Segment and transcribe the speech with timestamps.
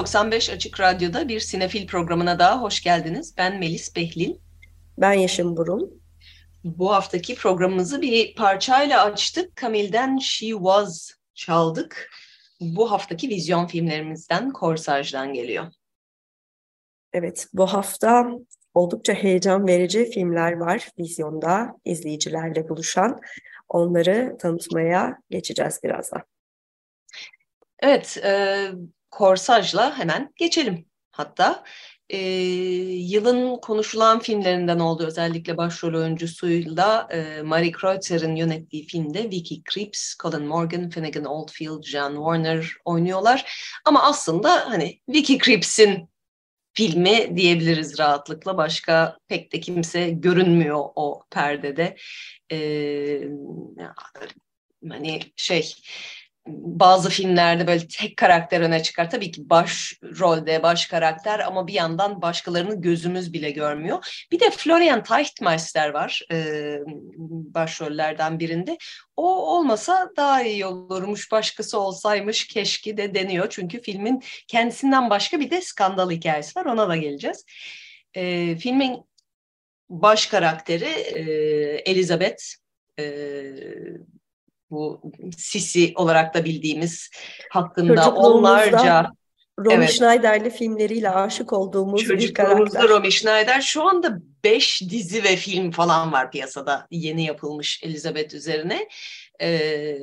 [0.00, 3.34] 95 Açık Radyo'da bir sinefil programına daha hoş geldiniz.
[3.36, 4.34] Ben Melis Behlil.
[4.98, 6.02] Ben Yeşim Burun.
[6.64, 9.56] Bu haftaki programımızı bir parçayla açtık.
[9.56, 12.10] Camille'den She Was çaldık.
[12.60, 15.66] Bu haftaki vizyon filmlerimizden Korsaj'dan geliyor.
[17.12, 18.30] Evet, bu hafta
[18.74, 23.20] oldukça heyecan verici filmler var vizyonda izleyicilerle buluşan.
[23.68, 26.22] Onları tanıtmaya geçeceğiz birazdan.
[27.82, 28.70] Evet, e,
[29.10, 30.86] Korsaj'la hemen geçelim.
[31.12, 31.64] Hatta
[32.08, 32.18] e,
[32.88, 40.46] yılın konuşulan filmlerinden oldu özellikle başrol oyuncusuyla e, Mary Kreuzer'in yönettiği filmde Vicky Krieps, Colin
[40.46, 43.52] Morgan, Finnegan Oldfield, John Warner oynuyorlar.
[43.84, 46.08] Ama aslında hani Vicky Krieps'in
[46.74, 48.56] filmi diyebiliriz rahatlıkla.
[48.56, 51.96] Başka pek de kimse görünmüyor o perdede.
[52.52, 53.20] Ee,
[54.88, 55.74] hani şey
[56.52, 59.10] bazı filmlerde böyle tek karakter öne çıkar.
[59.10, 64.24] Tabii ki baş rolde baş karakter ama bir yandan başkalarını gözümüz bile görmüyor.
[64.32, 66.78] Bir de Florian Teichtmeister var e,
[67.54, 68.78] başrollerden birinde.
[69.16, 73.46] O olmasa daha iyi olurmuş, başkası olsaymış keşke de deniyor.
[73.50, 76.64] Çünkü filmin kendisinden başka bir de skandal hikayesi var.
[76.64, 77.44] Ona da geleceğiz.
[78.14, 79.04] E, filmin
[79.88, 81.22] baş karakteri e,
[81.90, 82.42] Elizabeth
[82.98, 83.04] e,
[84.70, 85.00] bu
[85.36, 87.10] Sisi olarak da bildiğimiz
[87.50, 89.12] hakkında onlarca
[89.64, 89.90] Romy evet.
[89.90, 92.88] Schneider'li filmleriyle aşık olduğumuz bir karakter.
[92.88, 93.60] Romy Schneider.
[93.60, 98.88] Şu anda beş dizi ve film falan var piyasada yeni yapılmış Elizabeth üzerine.
[99.40, 99.98] Ee,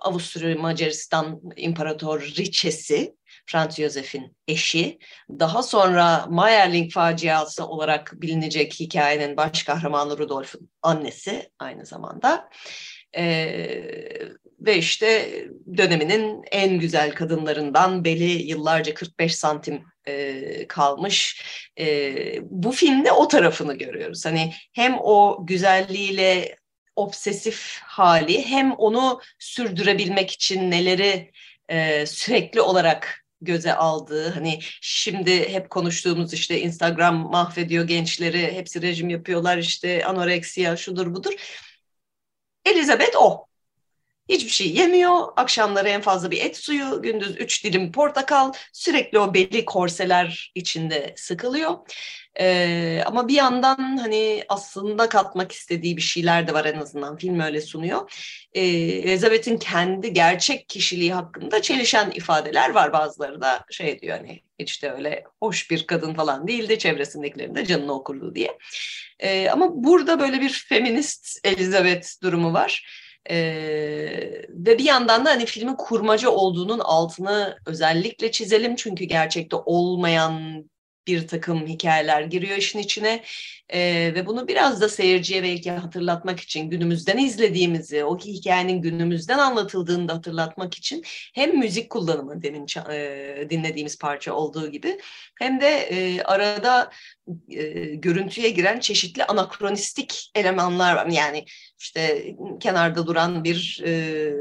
[0.00, 3.16] Avusturya Macaristan İmparator Riçesi,
[3.46, 4.98] Franz Josef'in eşi.
[5.30, 12.48] Daha sonra Mayerling faciası olarak bilinecek hikayenin baş kahramanı Rudolf'un annesi aynı zamanda.
[13.16, 14.06] Ee,
[14.60, 15.30] ve işte
[15.76, 21.42] döneminin en güzel kadınlarından beli yıllarca 45 santim e, kalmış.
[21.78, 24.26] E, bu filmde o tarafını görüyoruz.
[24.26, 26.56] Hani hem o güzelliğiyle
[26.96, 31.30] obsesif hali hem onu sürdürebilmek için neleri
[31.68, 39.08] e, sürekli olarak göze aldığı hani şimdi hep konuştuğumuz işte Instagram mahvediyor gençleri hepsi rejim
[39.08, 41.32] yapıyorlar işte anoreksiya şudur budur
[42.66, 43.45] Elizabeth o.
[44.28, 45.28] Hiçbir şey yemiyor.
[45.36, 48.52] Akşamları en fazla bir et suyu, gündüz üç dilim portakal.
[48.72, 51.76] Sürekli o belli korseler içinde sıkılıyor.
[52.40, 57.40] Ee, ama bir yandan hani aslında katmak istediği bir şeyler de var en azından film
[57.40, 58.12] öyle sunuyor.
[58.52, 62.92] Ee, Elizabeth'in kendi gerçek kişiliği hakkında çelişen ifadeler var.
[62.92, 67.66] Bazıları da şey diyor hani hiç de öyle hoş bir kadın falan değildi çevresindekilerin de
[67.66, 68.58] canını okurdu diye.
[69.18, 72.86] Ee, ama burada böyle bir feminist Elizabeth durumu var.
[73.30, 78.76] Ee, ve bir yandan da hani filmin kurmaca olduğunun altını özellikle çizelim.
[78.76, 80.64] Çünkü gerçekte olmayan
[81.06, 83.22] bir takım hikayeler giriyor işin içine
[83.68, 83.80] e,
[84.14, 90.14] ve bunu biraz da seyirciye belki hatırlatmak için günümüzden izlediğimizi, o hikayenin günümüzden anlatıldığını da
[90.14, 91.02] hatırlatmak için
[91.34, 94.98] hem müzik kullanımı demin e, dinlediğimiz parça olduğu gibi
[95.38, 96.90] hem de e, arada
[97.50, 101.06] e, görüntüye giren çeşitli anakronistik elemanlar var.
[101.06, 101.44] Yani
[101.78, 104.32] işte kenarda duran bir e,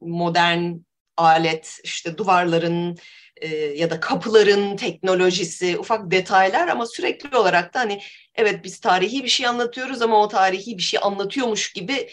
[0.00, 0.72] modern
[1.16, 2.96] alet, işte duvarların
[3.36, 8.00] e, ya da kapıların teknolojisi, ufak detaylar ama sürekli olarak da hani
[8.34, 12.08] evet biz tarihi bir şey anlatıyoruz ama o tarihi bir şey anlatıyormuş gibi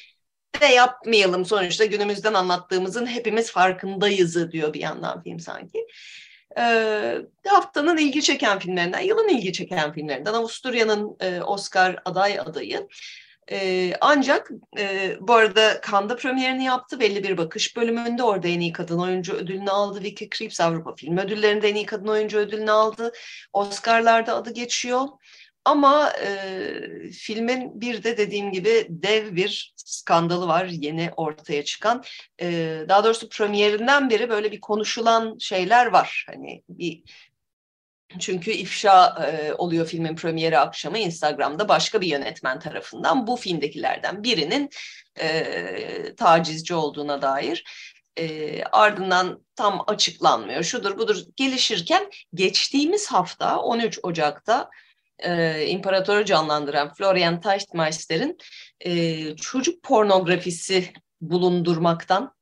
[0.62, 1.46] de yapmayalım.
[1.46, 5.88] Sonuçta günümüzden anlattığımızın hepimiz farkındayızı diyor bir yandan film sanki.
[6.58, 6.64] E,
[7.48, 12.88] haftanın ilgi çeken filmlerinden, yılın ilgi çeken filmlerinden Avusturya'nın e, Oscar aday adayı.
[13.52, 17.00] E, ancak e, bu arada Cannes'da premierini yaptı.
[17.00, 20.04] Belli bir bakış bölümünde orada en iyi kadın oyuncu ödülünü aldı.
[20.04, 23.12] Vicky Krieps Avrupa Film Ödülleri'nde en iyi kadın oyuncu ödülünü aldı.
[23.54, 25.08] Oscar'larda adı geçiyor.
[25.66, 32.04] Ama e, filmin bir de dediğim gibi dev bir skandalı var yeni ortaya çıkan.
[32.42, 36.26] E, daha doğrusu premierinden beri böyle bir konuşulan şeyler var.
[36.28, 37.04] Hani bir
[38.20, 44.70] çünkü ifşa e, oluyor filmin premieri akşamı Instagram'da başka bir yönetmen tarafından bu filmdekilerden birinin
[45.20, 47.64] e, tacizci olduğuna dair.
[48.18, 50.64] E, ardından tam açıklanmıyor.
[50.64, 54.70] Şudur budur gelişirken geçtiğimiz hafta 13 Ocak'ta
[55.20, 58.38] e, imparatoru canlandıran Florian Teichtmeister'in
[58.80, 62.36] e, çocuk pornografisi bulundurmaktan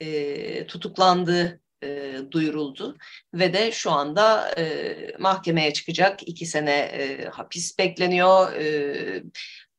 [0.00, 2.98] e, tutuklandığı e, duyuruldu.
[3.34, 6.28] Ve de şu anda e, mahkemeye çıkacak.
[6.28, 8.52] İki sene e, hapis bekleniyor.
[8.52, 9.22] E,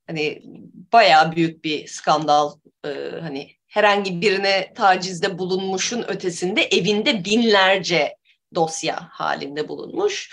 [0.08, 0.42] hani
[0.94, 2.52] bayağı büyük bir skandal.
[2.86, 2.90] E,
[3.22, 8.16] hani herhangi birine tacizde bulunmuşun ötesinde evinde binlerce
[8.56, 10.30] dosya halinde bulunmuş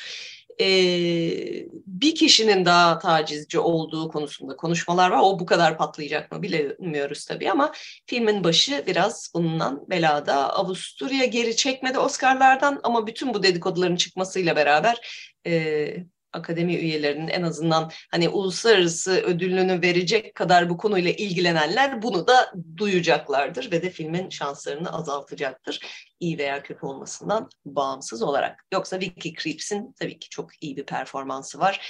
[0.62, 5.20] e, bir kişinin daha tacizci olduğu konusunda konuşmalar var.
[5.22, 7.72] O bu kadar patlayacak mı bilemiyoruz tabii ama
[8.06, 10.54] filmin başı biraz bundan belada.
[10.54, 15.00] Avusturya geri çekmedi Oscar'lardan ama bütün bu dedikoduların çıkmasıyla beraber
[15.46, 15.96] e,
[16.32, 23.72] akademi üyelerinin en azından hani uluslararası ödülünü verecek kadar bu konuyla ilgilenenler bunu da duyacaklardır
[23.72, 25.80] ve de filmin şanslarını azaltacaktır.
[26.20, 28.64] İyi veya kötü olmasından bağımsız olarak.
[28.72, 31.80] Yoksa Vicky Creeps'in tabii ki çok iyi bir performansı var.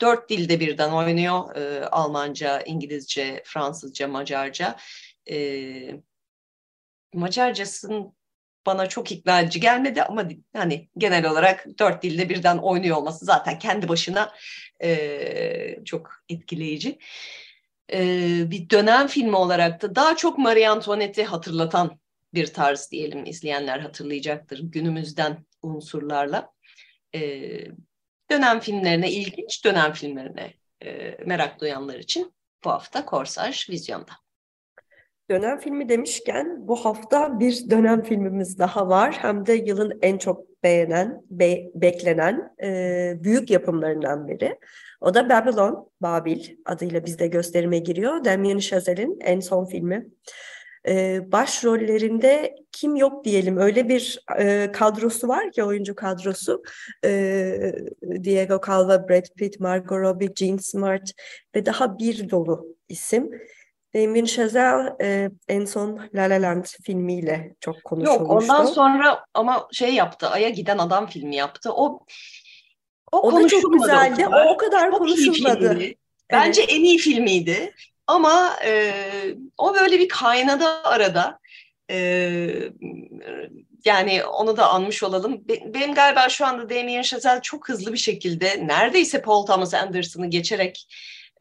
[0.00, 1.56] Dört dilde birden oynuyor.
[1.56, 4.76] Ee, Almanca, İngilizce, Fransızca, Macarca.
[5.30, 6.00] Ee,
[7.14, 8.14] Macarcasının
[8.66, 13.58] bana çok ikna edici gelmedi ama hani genel olarak dört dilde birden oynuyor olması zaten
[13.58, 14.32] kendi başına
[14.82, 16.98] e, çok etkileyici.
[17.92, 18.00] E,
[18.50, 22.00] bir dönem filmi olarak da daha çok Marie Antoinette'i hatırlatan
[22.34, 26.52] bir tarz diyelim izleyenler hatırlayacaktır günümüzden unsurlarla.
[27.14, 27.20] E,
[28.30, 30.54] dönem filmlerine, ilginç dönem filmlerine
[30.84, 32.34] e, merak duyanlar için
[32.64, 34.21] bu hafta Korsaj Vizyon'da.
[35.32, 39.18] Dönem filmi demişken bu hafta bir dönem filmimiz daha var.
[39.20, 44.58] Hem de yılın en çok beğenen, be, beklenen e, büyük yapımlarından biri.
[45.00, 48.24] O da Babylon, Babil adıyla bizde gösterime giriyor.
[48.24, 50.06] Damien Chazelle'in en son filmi.
[50.88, 56.62] E, başrollerinde kim yok diyelim öyle bir e, kadrosu var ki oyuncu kadrosu.
[57.04, 57.72] E,
[58.24, 61.12] Diego Calva, Brad Pitt, Margot Robbie, Jean Smart
[61.54, 63.30] ve daha bir dolu isim.
[63.94, 68.22] Damien Chazelle e, en son La La Land filmiyle çok konuşulmuştu.
[68.22, 71.72] Yok ondan sonra ama şey yaptı, Ay'a giden adam filmi yaptı.
[71.72, 72.00] O
[73.12, 74.26] o, o da çok güzeldi.
[74.26, 74.46] O, kadar.
[74.46, 75.78] o o kadar çok konuşulmadı.
[76.30, 76.72] Bence evet.
[76.72, 77.74] en iyi filmiydi.
[78.06, 78.92] Ama e,
[79.58, 81.38] o böyle bir kaynadı arada.
[81.90, 81.96] E,
[83.84, 85.44] yani onu da anmış olalım.
[85.48, 90.86] Benim galiba şu anda Damien Chazelle çok hızlı bir şekilde neredeyse Paul Thomas Anderson'ı geçerek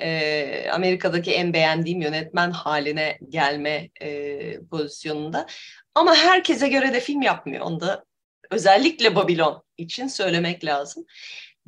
[0.02, 5.48] e, Amerika'daki en beğendiğim yönetmen haline gelme e, pozisyonunda.
[5.96, 7.66] Ama herkese göre de film yapmıyor.
[7.66, 8.06] Onu da
[8.52, 11.06] özellikle Babylon için söylemek lazım.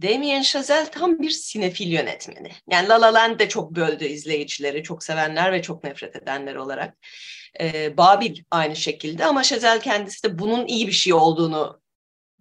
[0.02, 2.52] Damien Chazelle tam bir sinefil yönetmeni.
[2.72, 6.98] Yani La La Land de çok böldü izleyicileri, çok sevenler ve çok nefret edenler olarak.
[7.62, 11.82] Ee, Babil aynı şekilde ama Chazelle kendisi de bunun iyi bir şey olduğunu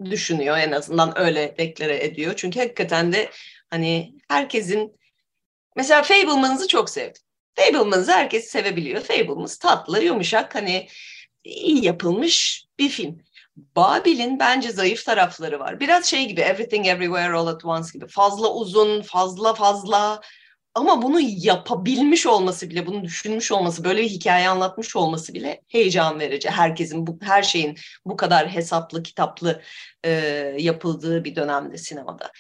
[0.04, 0.58] düşünüyor.
[0.58, 2.34] En azından öyle deklare ediyor.
[2.36, 3.30] Çünkü hakikaten de
[3.70, 4.96] hani herkesin
[5.76, 7.22] Mesela Fableman's'ı çok sevdim.
[7.54, 9.00] Fableman's'ı herkes sevebiliyor.
[9.00, 10.88] Fablemans tatlı, yumuşak, hani
[11.44, 13.18] iyi yapılmış bir film.
[13.56, 15.80] Babil'in bence zayıf tarafları var.
[15.80, 18.06] Biraz şey gibi Everything Everywhere All at Once gibi.
[18.08, 20.20] Fazla uzun, fazla fazla
[20.74, 26.20] ama bunu yapabilmiş olması bile, bunu düşünmüş olması, böyle bir hikaye anlatmış olması bile heyecan
[26.20, 26.50] verici.
[26.50, 29.62] Herkesin bu her şeyin bu kadar hesaplı, kitaplı
[30.04, 30.10] e,
[30.58, 32.30] yapıldığı bir dönemde sinemada.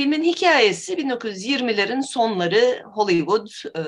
[0.00, 3.82] Filmin hikayesi 1920'lerin sonları Hollywood e,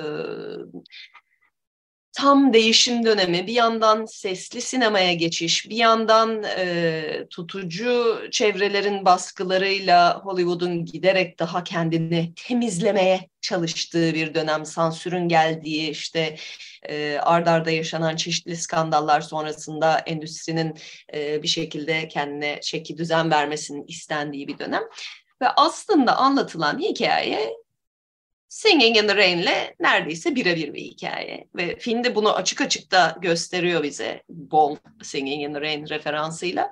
[2.11, 3.47] tam değişim dönemi.
[3.47, 12.33] Bir yandan sesli sinemaya geçiş bir yandan e, tutucu çevrelerin baskılarıyla Hollywood'un giderek daha kendini
[12.35, 14.65] temizlemeye çalıştığı bir dönem.
[14.65, 16.35] Sansürün geldiği işte
[16.89, 20.77] e, ardarda yaşanan çeşitli skandallar sonrasında endüstrinin
[21.13, 24.83] e, bir şekilde kendine çeki düzen vermesinin istendiği bir dönem
[25.43, 27.53] ve aslında anlatılan hikaye
[28.53, 31.47] Singing in the Rain'le neredeyse birebir bir hikaye.
[31.55, 36.71] Ve filmde bunu açık açık da gösteriyor bize bol Singing in the Rain referansıyla.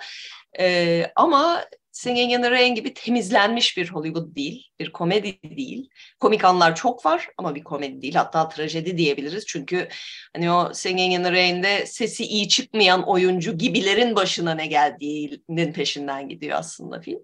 [0.59, 5.89] Ee, ama Singing in the Rain gibi temizlenmiş bir Hollywood değil, bir komedi değil.
[6.19, 8.15] Komik anlar çok var ama bir komedi değil.
[8.15, 9.45] Hatta trajedi diyebiliriz.
[9.47, 9.87] Çünkü
[10.35, 16.29] hani o Singing in the Rain'de sesi iyi çıkmayan oyuncu gibilerin başına ne geldiğinin peşinden
[16.29, 17.19] gidiyor aslında film.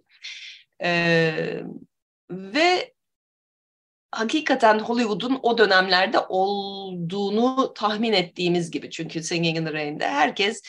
[0.84, 1.64] Ee,
[2.32, 2.94] ve
[4.12, 8.90] hakikaten Hollywood'un o dönemlerde olduğunu tahmin ettiğimiz gibi.
[8.90, 10.62] Çünkü Singing in the Rain'de herkes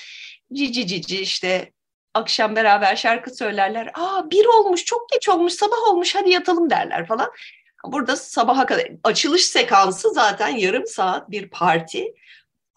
[0.52, 1.72] cici cici işte
[2.14, 3.90] akşam beraber şarkı söylerler.
[3.94, 7.30] Aa bir olmuş, çok geç olmuş, sabah olmuş hadi yatalım derler falan.
[7.84, 12.14] Burada sabaha kadar açılış sekansı zaten yarım saat bir parti.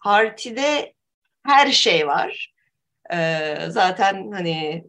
[0.00, 0.94] Partide
[1.46, 2.52] her şey var.
[3.12, 4.84] Ee, zaten hani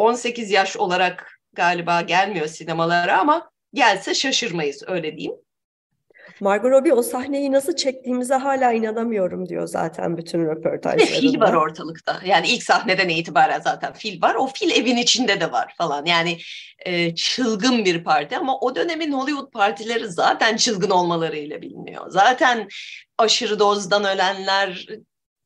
[0.00, 5.36] 18 yaş olarak galiba gelmiyor sinemalara ama gelse şaşırmayız öyle diyeyim.
[6.40, 11.20] Margot Robbie o sahneyi nasıl çektiğimize hala inanamıyorum diyor zaten bütün röportajlarında.
[11.20, 12.20] fil var ortalıkta.
[12.24, 14.34] Yani ilk sahneden itibaren zaten fil var.
[14.34, 16.04] O fil evin içinde de var falan.
[16.04, 16.38] Yani
[16.78, 22.10] e, çılgın bir parti ama o dönemin Hollywood partileri zaten çılgın olmalarıyla biliniyor.
[22.10, 22.68] Zaten
[23.18, 24.86] aşırı dozdan ölenler,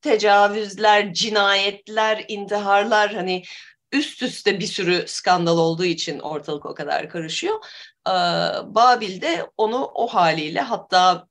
[0.01, 3.43] tecavüzler, cinayetler, intiharlar hani
[3.91, 7.65] üst üste bir sürü skandal olduğu için ortalık o kadar karışıyor.
[8.07, 8.11] Ee,
[8.75, 11.27] Babil'de onu o haliyle hatta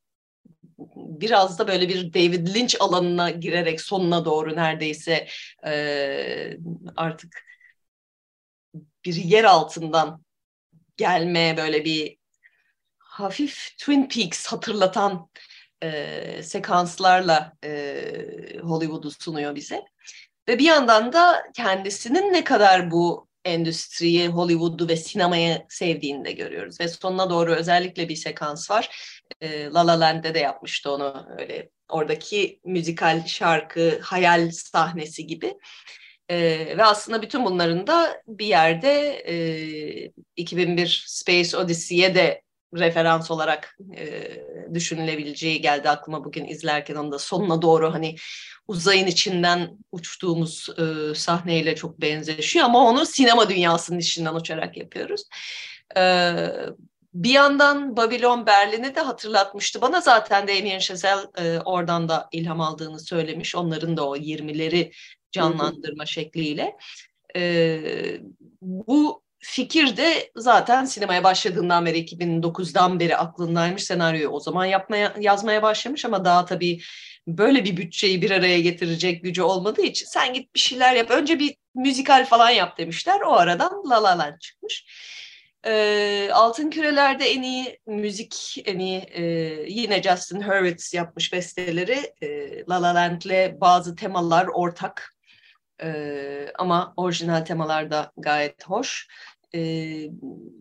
[0.96, 5.28] biraz da böyle bir David Lynch alanına girerek sonuna doğru neredeyse
[5.66, 6.56] e,
[6.96, 7.44] artık
[9.04, 10.24] bir yer altından
[10.96, 12.16] gelmeye böyle bir
[12.98, 15.28] hafif Twin Peaks hatırlatan
[15.82, 19.84] e, sekanslarla e, Hollywood'u sunuyor bize.
[20.48, 26.80] Ve bir yandan da kendisinin ne kadar bu endüstriyi, Hollywood'u ve sinemayı sevdiğini de görüyoruz.
[26.80, 28.88] Ve sonuna doğru özellikle bir sekans var.
[29.40, 31.70] E, La La Land'de de yapmıştı onu öyle.
[31.88, 35.54] Oradaki müzikal şarkı, hayal sahnesi gibi.
[36.28, 36.36] E,
[36.76, 42.42] ve aslında bütün bunların da bir yerde e, 2001 Space Odyssey'e de
[42.74, 44.30] referans olarak e,
[44.74, 48.16] düşünülebileceği geldi aklıma bugün izlerken onu da sonuna doğru hani
[48.68, 55.22] uzayın içinden uçtuğumuz e, sahneyle çok benzeşiyor ama onu sinema dünyasının içinden uçarak yapıyoruz.
[55.96, 56.34] E,
[57.14, 63.00] bir yandan Babylon Berlin'i de hatırlatmıştı bana zaten Damien Chazelle e, oradan da ilham aldığını
[63.00, 63.54] söylemiş.
[63.54, 64.92] Onların da o 20'leri
[65.32, 66.10] canlandırma hı hı.
[66.10, 66.76] şekliyle.
[67.36, 68.20] E,
[68.62, 75.62] bu fikir de zaten sinemaya başladığından beri 2009'dan beri aklındaymış senaryoyu o zaman yapmaya yazmaya
[75.62, 76.80] başlamış ama daha tabii
[77.26, 81.10] böyle bir bütçeyi bir araya getirecek gücü olmadığı için sen git bir şeyler yap.
[81.10, 83.20] Önce bir müzikal falan yap demişler.
[83.20, 84.86] O aradan La La Land çıkmış.
[85.66, 89.22] E, Altın Küreler'de en iyi müzik, en iyi e,
[89.68, 92.12] yine Justin Hurwitz yapmış besteleri.
[92.22, 95.14] E, La La Land'le bazı temalar ortak.
[95.82, 99.08] E, ama orijinal temalar da gayet hoş
[99.54, 99.60] e,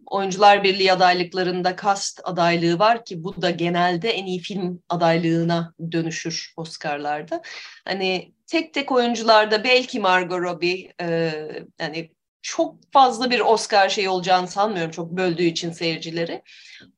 [0.06, 6.54] Oyuncular Birliği adaylıklarında kast adaylığı var ki bu da genelde en iyi film adaylığına dönüşür
[6.58, 7.42] Oscar'larda.
[7.86, 11.32] Hani tek tek oyuncularda belki Margot Robbie e,
[11.80, 16.42] yani çok fazla bir Oscar şey olacağını sanmıyorum çok böldüğü için seyircileri.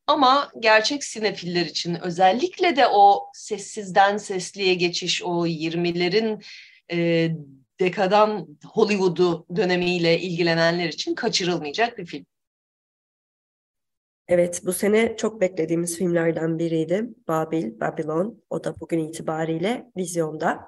[0.08, 6.44] Ama gerçek sinefiller için özellikle de o sessizden sesliye geçiş, o 20'lerin
[6.92, 7.30] e,
[7.79, 12.25] dekadan Hollywood'u dönemiyle ilgilenenler için kaçırılmayacak bir film.
[14.27, 17.10] Evet, bu sene çok beklediğimiz filmlerden biriydi.
[17.27, 18.44] Babil, Babylon.
[18.50, 20.60] O da bugün itibariyle vizyonda.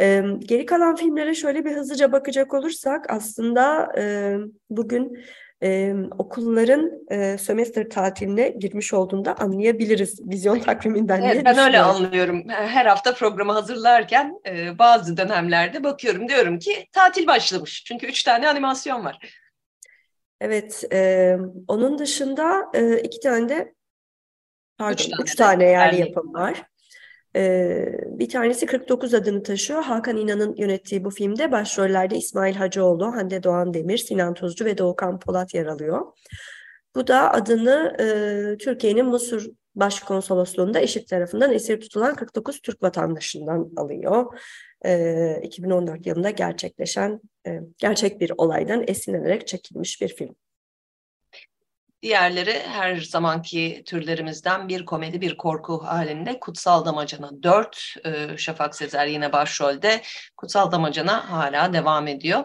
[0.00, 4.36] Ee, geri kalan filmlere şöyle bir hızlıca bakacak olursak aslında e,
[4.70, 5.24] bugün
[5.62, 11.22] e, okulların e, sömestr tatiline girmiş olduğunda anlayabiliriz vizyon takviminden.
[11.22, 12.48] Evet, ben öyle anlıyorum.
[12.48, 17.84] Her hafta programı hazırlarken e, bazı dönemlerde bakıyorum diyorum ki tatil başlamış.
[17.84, 19.18] Çünkü üç tane animasyon var.
[20.40, 21.36] Evet, e,
[21.68, 23.74] onun dışında e, iki tane de
[24.78, 26.62] pardon, üç tane, üç tane yerli yapım var.
[27.36, 29.82] Ee, bir tanesi 49 adını taşıyor.
[29.82, 35.18] Hakan İnan'ın yönettiği bu filmde başrollerde İsmail Hacıoğlu, Hande Doğan Demir, Sinan Tuzcu ve Doğukan
[35.18, 36.02] Polat yer alıyor.
[36.94, 44.40] Bu da adını e, Türkiye'nin Mısır Başkonsolosluğu'nda eşit tarafından esir tutulan 49 Türk vatandaşından alıyor.
[44.84, 50.36] E, 2014 yılında gerçekleşen e, gerçek bir olaydan esinlenerek çekilmiş bir film.
[52.02, 56.40] Diğerleri her zamanki türlerimizden bir komedi bir korku halinde.
[56.40, 60.02] Kutsal Damacana 4, e, Şafak Sezer yine başrolde.
[60.36, 62.44] Kutsal Damacana hala devam ediyor.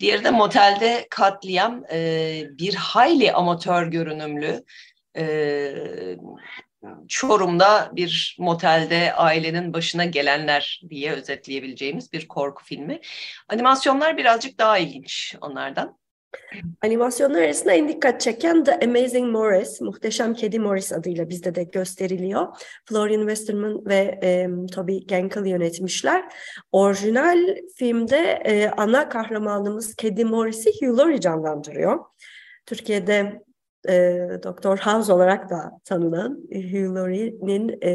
[0.00, 4.64] Diğeri de Motel'de Katliam, e, bir hayli amatör görünümlü,
[5.16, 6.16] e,
[7.08, 13.00] Çorum'da bir motelde ailenin başına gelenler diye özetleyebileceğimiz bir korku filmi.
[13.48, 15.98] Animasyonlar birazcık daha ilginç onlardan.
[16.82, 22.46] Animasyonlar arasında en dikkat çeken The Amazing Morris, Muhteşem Kedi Morris adıyla bizde de gösteriliyor.
[22.84, 26.24] Florian Westerman ve e, Toby Genkel yönetmişler.
[26.72, 27.38] Orijinal
[27.76, 31.98] filmde e, ana kahramanımız Kedi Morris'i Hugh Laurie canlandırıyor.
[32.66, 33.42] Türkiye'de
[33.88, 37.90] e, Doktor House olarak da tanınan Hugh Laurie'nin e,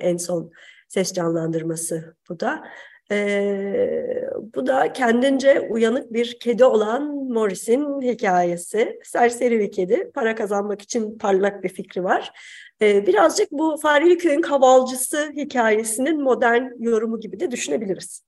[0.00, 0.52] en son
[0.88, 2.64] ses canlandırması bu da.
[3.10, 4.06] Ee,
[4.54, 8.98] bu da kendince uyanık bir kedi olan Morris'in hikayesi.
[9.04, 12.32] Serseri bir kedi, para kazanmak için parlak bir fikri var.
[12.82, 18.22] Ee, birazcık bu Fareli Köy'ün kavalcısı hikayesinin modern yorumu gibi de düşünebiliriz.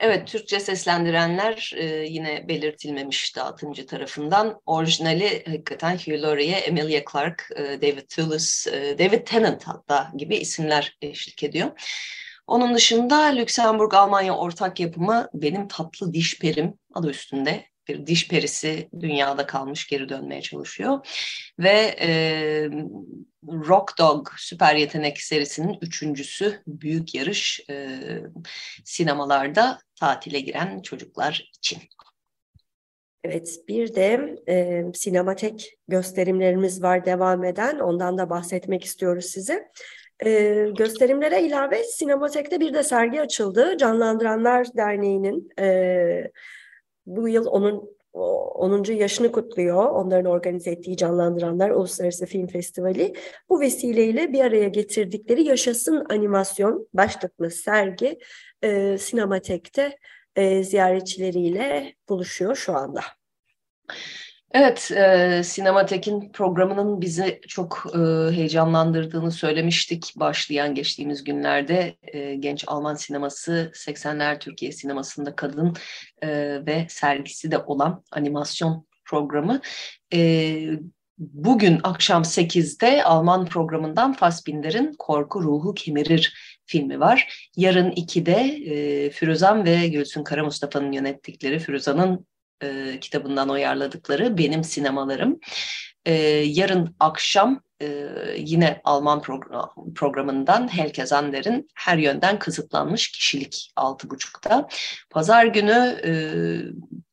[0.00, 4.60] Evet, Türkçe seslendirenler e, yine belirtilmemiş dağıtımcı tarafından.
[4.66, 10.96] Orijinali hakikaten Hugh Laurie, Emilia Clarke, e, David Thewlis, e, David Tennant hatta gibi isimler
[11.02, 11.70] eşlik ediyor.
[12.46, 19.46] Onun dışında Lüksemburg-Almanya ortak yapımı Benim Tatlı Diş Perim adı üstünde bir diş perisi dünyada
[19.46, 21.06] kalmış geri dönmeye çalışıyor.
[21.58, 22.08] Ve e,
[23.44, 28.00] Rock Dog süper yetenek serisinin üçüncüsü büyük yarış e,
[28.84, 31.78] sinemalarda tatile giren çocuklar için.
[33.24, 37.78] Evet, bir de e, sinematek gösterimlerimiz var devam eden.
[37.78, 39.70] Ondan da bahsetmek istiyoruz size.
[40.24, 43.76] E, gösterimlere ilave Sinematek'te bir de sergi açıldı.
[43.78, 46.30] Canlandıranlar Derneği'nin e,
[47.06, 48.92] bu yıl onun 10.
[48.92, 49.84] yaşını kutluyor.
[49.84, 53.14] Onların organize ettiği Canlandıranlar Uluslararası Film Festivali.
[53.48, 58.18] Bu vesileyle bir araya getirdikleri Yaşasın Animasyon başlıklı sergi
[58.62, 59.98] e, Sinematek'te
[60.36, 63.00] e, ziyaretçileriyle buluşuyor şu anda.
[64.50, 67.98] Evet, e, Sinematek'in programının bizi çok e,
[68.36, 71.96] heyecanlandırdığını söylemiştik başlayan geçtiğimiz günlerde.
[72.02, 75.74] E, genç Alman sineması, 80'ler Türkiye sinemasında kadın
[76.22, 76.28] e,
[76.66, 79.60] ve sergisi de olan animasyon programı.
[80.14, 80.18] E,
[81.18, 86.34] bugün akşam 8'de Alman programından Fassbinder'in Korku Ruhu Kemirir
[86.66, 87.48] filmi var.
[87.56, 88.40] Yarın 2'de
[88.74, 92.26] e, Firuzan ve Gülsün Kara Mustafa'nın yönettikleri Firuzan'ın
[92.62, 95.40] e, kitabından uyarladıkları Benim Sinemalarım.
[96.04, 96.12] E,
[96.44, 104.68] yarın akşam e, yine Alman program, programından Helke Zander'in her yönden kısıtlanmış kişilik altı buçukta.
[105.10, 106.12] Pazar günü e,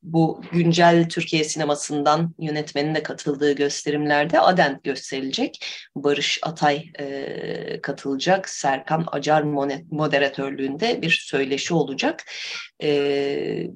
[0.02, 5.66] bu güncel Türkiye sinemasından yönetmenin de katıldığı gösterimlerde Aden gösterilecek.
[5.96, 8.48] Barış Atay e, katılacak.
[8.48, 9.42] Serkan Acar
[9.90, 12.24] moderatörlüğünde bir söyleşi olacak.
[12.82, 13.66] E,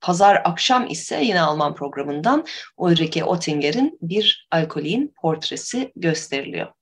[0.00, 2.44] Pazar akşam ise yine Alman programından
[2.76, 6.76] Ulrike Oettinger'in bir alkolin portresi gösteriliyor.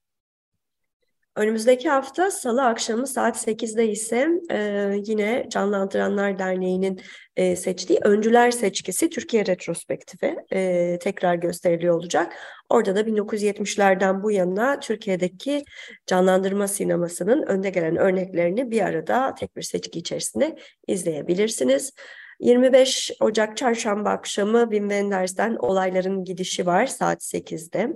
[1.37, 7.01] Önümüzdeki hafta Salı akşamı saat 8'de ise e, yine Canlandıranlar Derneği'nin
[7.37, 12.33] e, seçtiği Öncüler Seçkisi Türkiye Retrospektifi e, tekrar gösteriliyor olacak.
[12.69, 15.65] Orada da 1970'lerden bu yana Türkiye'deki
[16.07, 20.57] canlandırma sinemasının önde gelen örneklerini bir arada tek bir seçki içerisinde
[20.89, 21.93] izleyebilirsiniz.
[22.41, 27.89] 25 Ocak çarşamba akşamı Wim Wenders'ten Olayların Gidişi var saat 8'de.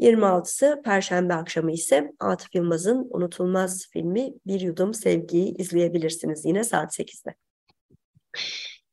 [0.00, 7.34] 26'sı Perşembe akşamı ise Atıf Yılmaz'ın unutulmaz filmi Bir Yudum Sevgiyi izleyebilirsiniz yine saat 8'de.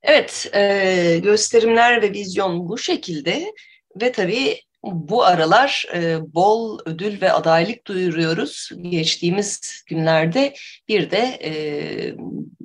[0.03, 3.53] Evet, e, gösterimler ve vizyon bu şekilde
[4.01, 8.69] ve tabii bu aralar e, bol ödül ve adaylık duyuruyoruz.
[8.82, 10.53] Geçtiğimiz günlerde
[10.88, 11.53] bir de e,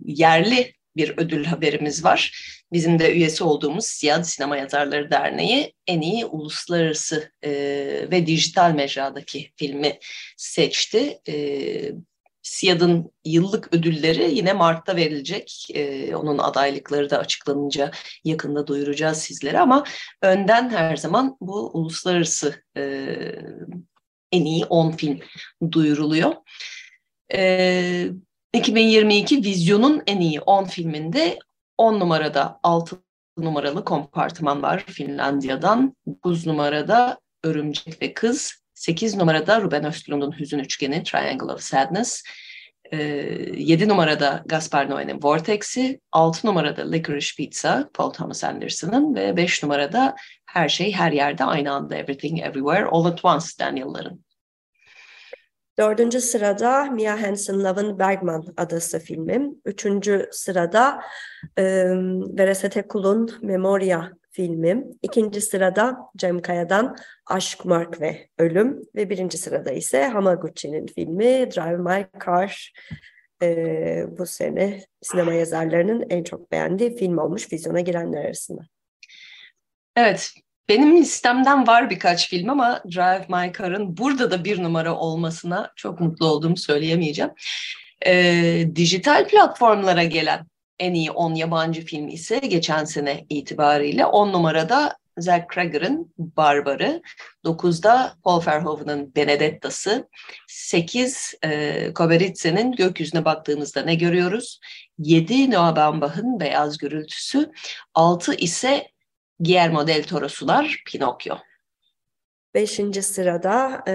[0.04, 2.32] yerli bir ödül haberimiz var.
[2.72, 7.50] Bizim de üyesi olduğumuz Siyah Sinema Yazarları Derneği en iyi uluslararası e,
[8.10, 9.98] ve dijital mecradaki filmi
[10.36, 11.18] seçti.
[11.28, 11.34] E,
[12.48, 15.66] SİAD'ın yıllık ödülleri yine Mart'ta verilecek.
[15.74, 17.90] Ee, onun adaylıkları da açıklanınca
[18.24, 19.84] yakında duyuracağız sizlere ama
[20.22, 22.82] önden her zaman bu uluslararası e,
[24.32, 25.20] en iyi 10 film
[25.72, 26.32] duyuruluyor.
[27.34, 28.08] Ee,
[28.52, 31.38] 2022 Vizyon'un en iyi 10 filminde
[31.78, 32.96] 10 numarada 6
[33.38, 35.96] numaralı kompartıman var Finlandiya'dan.
[36.06, 38.52] 9 numarada Örümcek ve Kız.
[38.74, 42.22] 8 numarada Ruben Östlund'un Hüzün Üçgeni Triangle of Sadness.
[42.92, 49.62] 7 ee, numarada Gaspar Noé'nin Vortex'i, 6 numarada Licorice Pizza Paul Thomas Anderson'ın ve 5
[49.62, 50.14] numarada
[50.46, 54.24] Her Şey Her Yerde Aynı Anda Everything Everywhere All at Once Daniel'ların.
[55.78, 59.50] Dördüncü sırada Mia Hansen-Love'ın Bergman Adası filmi.
[59.64, 61.00] Üçüncü sırada
[61.58, 61.64] e,
[62.38, 64.84] Veresete Kul'un Memoria filmi.
[65.02, 68.82] İkinci sırada Cem Kaya'dan Aşk, Mark ve Ölüm.
[68.94, 72.72] Ve birinci sırada ise Hamaguchi'nin filmi Drive My Car.
[73.42, 78.60] E, bu sene sinema yazarlarının en çok beğendiği film olmuş vizyona girenler arasında.
[79.96, 80.30] Evet,
[80.68, 86.00] benim listemden var birkaç film ama Drive My Car'ın burada da bir numara olmasına çok
[86.00, 87.30] mutlu olduğumu söyleyemeyeceğim.
[88.06, 90.46] Ee, dijital platformlara gelen
[90.78, 97.02] en iyi 10 yabancı film ise geçen sene itibariyle 10 numarada Zack Cregger'ın Barbarı,
[97.44, 100.08] 9'da Paul Verhoeven'ın Benedetta'sı,
[100.48, 104.60] 8 e, Koberitze'nin Gökyüzüne baktığımızda ne görüyoruz?
[104.98, 107.52] 7 Noah Baumbach'ın Beyaz Gürültüsü,
[107.94, 108.86] 6 ise
[109.40, 111.36] Guillermo del Toro sunar Pinokyo.
[112.54, 113.94] Beşinci sırada e,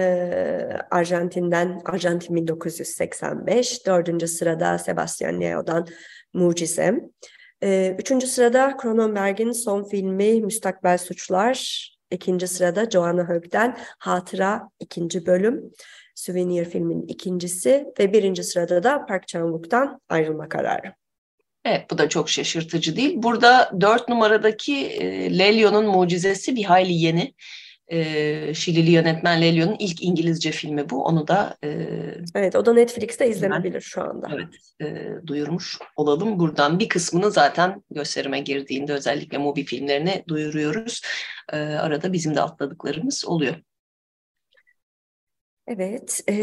[0.90, 3.86] Arjantin'den Arjantin 1985.
[3.86, 5.86] Dördüncü sırada Sebastian Leo'dan
[6.34, 7.00] Mucize.
[7.62, 11.90] Ee, üçüncü sırada Cronenberg'in son filmi Müstakbel Suçlar.
[12.10, 15.72] İkinci sırada Joanna Hög'den Hatıra ikinci bölüm.
[16.14, 20.94] Souvenir filmin ikincisi ve birinci sırada da Park Chan-wook'tan Ayrılma Kararı.
[21.64, 23.12] Evet bu da çok şaşırtıcı değil.
[23.16, 27.34] Burada dört numaradaki e, Lelio'nun mucizesi bir hayli yeni.
[27.88, 31.04] E, Şilili yönetmen Lelio'nun ilk İngilizce filmi bu.
[31.04, 31.68] Onu da e,
[32.34, 34.28] Evet o da Netflix'te izlenebilir şu anda.
[34.34, 34.48] evet
[34.82, 36.38] e, duyurmuş olalım.
[36.38, 41.02] Buradan bir kısmını zaten gösterime girdiğinde özellikle Mubi filmlerini duyuruyoruz.
[41.52, 43.54] E, arada bizim de atladıklarımız oluyor.
[45.66, 46.34] Evet, e,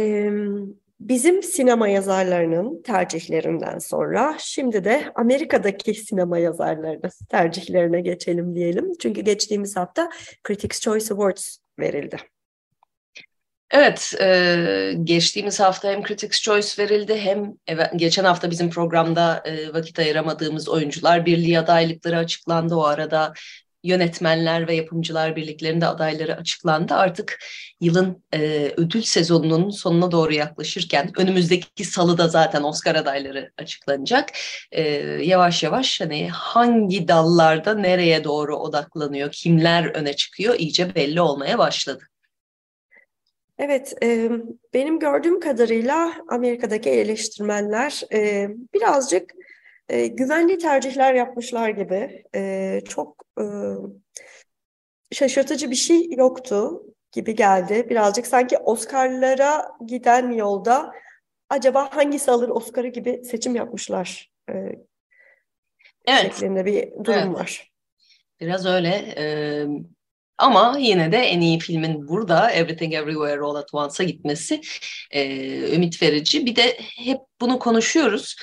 [1.02, 8.92] bizim sinema yazarlarının tercihlerinden sonra şimdi de Amerika'daki sinema yazarlarının tercihlerine geçelim diyelim.
[9.02, 10.10] Çünkü geçtiğimiz hafta
[10.48, 12.18] Critics' Choice Awards verildi.
[13.72, 19.74] Evet, e, geçtiğimiz hafta hem Critics' Choice verildi hem eve, geçen hafta bizim programda e,
[19.74, 22.76] vakit ayıramadığımız oyuncular birliği adaylıkları açıklandı.
[22.76, 23.34] O arada
[23.84, 26.94] yönetmenler ve yapımcılar birliklerinde adayları açıklandı.
[26.94, 27.40] Artık
[27.82, 34.30] yılın e, ödül sezonunun sonuna doğru yaklaşırken önümüzdeki salıda zaten Oscar adayları açıklanacak.
[34.72, 34.82] E,
[35.24, 42.04] yavaş yavaş hani hangi dallarda nereye doğru odaklanıyor, kimler öne çıkıyor iyice belli olmaya başladı.
[43.58, 44.32] Evet, e,
[44.74, 49.34] benim gördüğüm kadarıyla Amerika'daki eleştirmenler e, birazcık
[49.90, 52.24] e, güvenli tercihler yapmışlar gibi.
[52.36, 53.46] E, çok e,
[55.16, 57.88] şaşırtıcı bir şey yoktu gibi geldi.
[57.90, 60.92] Birazcık sanki Oscar'lara giden yolda
[61.50, 64.32] acaba hangisi alır Oscar'ı gibi seçim yapmışlar.
[64.50, 64.54] E,
[66.08, 66.22] Evet.
[66.22, 67.36] şeklinde bir durum Evet.
[67.36, 67.72] var.
[68.40, 68.90] Biraz öyle.
[69.18, 69.26] e,
[70.38, 74.62] ama yine de en iyi filmin burada Everything Everywhere All at Once'a gitmesi
[75.12, 76.46] e, ümit verici.
[76.46, 78.36] Bir de hep bunu konuşuyoruz.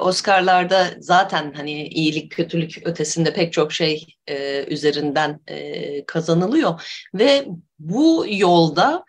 [0.00, 7.46] Oscar'larda zaten hani iyilik kötülük ötesinde pek çok şey e, üzerinden e, kazanılıyor ve
[7.78, 9.04] bu yolda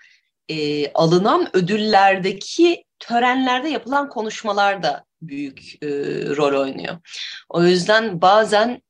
[0.50, 5.88] e, alınan ödüllerdeki törenlerde yapılan konuşmalar da büyük e,
[6.36, 6.98] rol oynuyor.
[7.50, 8.82] O yüzden bazen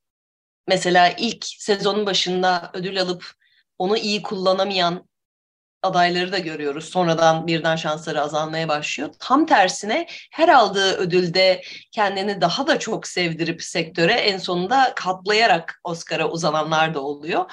[0.67, 3.31] mesela ilk sezonun başında ödül alıp
[3.77, 5.07] onu iyi kullanamayan
[5.85, 6.85] adayları da görüyoruz.
[6.85, 9.09] Sonradan birden şansları azalmaya başlıyor.
[9.19, 16.29] Tam tersine her aldığı ödülde kendini daha da çok sevdirip sektöre en sonunda katlayarak Oscar'a
[16.29, 17.51] uzananlar da oluyor.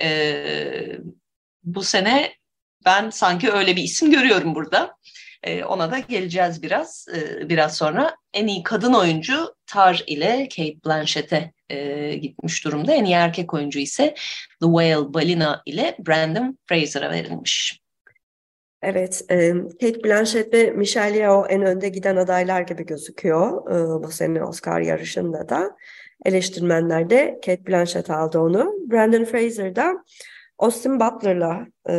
[0.00, 0.98] Ee,
[1.64, 2.34] bu sene
[2.84, 4.96] ben sanki öyle bir isim görüyorum burada.
[5.42, 8.16] Ee, ona da geleceğiz biraz e, biraz sonra.
[8.32, 12.92] En iyi kadın oyuncu Tar ile Kate Blanchett'e e, gitmiş durumda.
[12.92, 14.14] En iyi erkek oyuncu ise
[14.60, 17.84] The Whale Balina ile Brandon Fraser'a verilmiş.
[18.82, 24.10] Evet, e, Kate Blanchett ve Michelle Yeoh en önde giden adaylar gibi gözüküyor e, bu
[24.10, 25.76] sene Oscar yarışında da.
[26.24, 28.74] Eleştirmenler de Kate Blanchett aldı onu.
[28.90, 30.04] Brandon Fraser da
[30.58, 31.94] Austin Butler'la e,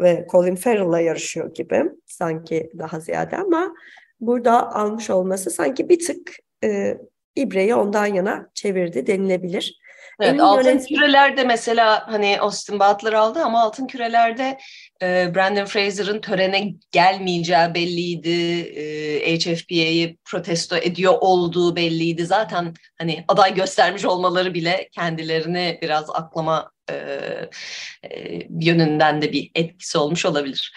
[0.00, 3.74] ve Colin Farrell'la yarışıyor gibi sanki daha ziyade ama
[4.20, 6.32] burada almış olması sanki bir tık
[6.64, 6.98] e,
[7.36, 9.78] ibreyi ondan yana çevirdi denilebilir.
[10.20, 14.58] En Evet, iyi altın yönet- kürelerde mesela hani Austin Butler aldı ama altın kürelerde
[15.02, 18.60] e, Brandon Fraser'ın törene gelmeyeceği belliydi.
[18.60, 22.26] E, HFPA'yı protesto ediyor olduğu belliydi.
[22.26, 29.98] Zaten hani aday göstermiş olmaları bile kendilerini biraz aklama e, e, yönünden de bir etkisi
[29.98, 30.72] olmuş olabilir.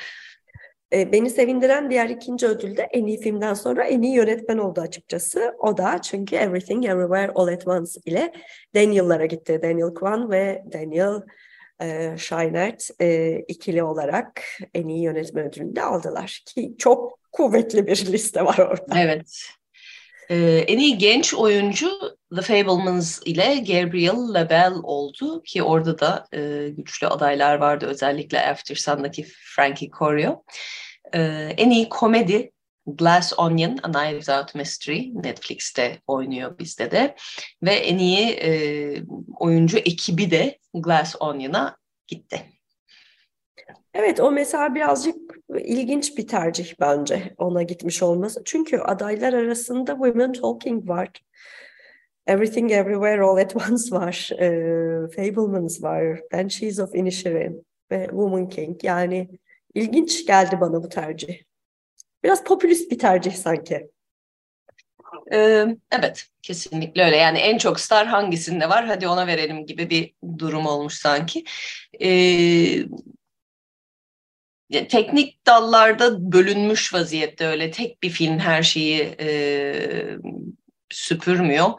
[0.93, 4.81] E, Beni sevindiren diğer ikinci ödül de en iyi filmden sonra en iyi yönetmen oldu
[4.81, 5.55] açıkçası.
[5.59, 8.33] O da çünkü Everything Everywhere All at Once ile
[8.75, 9.59] Daniel'lara gitti.
[9.63, 11.21] Daniel Kwan ve Daniel
[11.81, 16.43] e, Scheinert e, ikili olarak en iyi yönetmen ödülünü de aldılar.
[16.45, 18.99] Ki çok kuvvetli bir liste var orada.
[18.99, 19.41] Evet.
[20.29, 21.89] Ee, en iyi genç oyuncu
[22.35, 28.75] The Fablemans ile Gabriel Labelle oldu ki orada da e, güçlü adaylar vardı özellikle After
[28.75, 30.43] Sun'daki Frankie Corio.
[31.13, 32.51] Ee, en iyi komedi
[32.85, 37.15] Glass Onion, A Knives Out Mystery Netflix'te oynuyor bizde de
[37.63, 38.51] ve en iyi e,
[39.39, 42.41] oyuncu ekibi de Glass Onion'a gitti.
[43.93, 45.15] Evet o mesela birazcık
[45.59, 48.41] ilginç bir tercih bence ona gitmiş olması.
[48.45, 51.09] Çünkü adaylar arasında Women Talking var.
[52.29, 54.29] Everything Everywhere All at Once var.
[54.31, 54.47] E,
[55.15, 56.19] Fablemans var.
[56.33, 58.83] Banshees of Inisherin ve Woman King.
[58.83, 59.29] Yani
[59.73, 61.37] ilginç geldi bana bu tercih.
[62.23, 63.89] Biraz popülist bir tercih sanki.
[65.33, 67.15] Ee, evet, kesinlikle öyle.
[67.15, 68.85] Yani en çok star hangisinde var?
[68.85, 71.43] Hadi ona verelim gibi bir durum olmuş sanki.
[72.01, 72.83] Ee,
[74.69, 79.29] teknik dallarda bölünmüş vaziyette öyle tek bir film her şeyi e,
[80.91, 81.69] süpürmüyor.